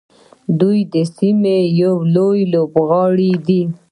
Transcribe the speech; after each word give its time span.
دوی 0.59 0.79
د 0.93 0.95
سیمې 1.15 1.57
یو 1.81 1.95
لوی 2.15 2.41
لوبغاړی 2.53 3.31
دی. 3.47 3.61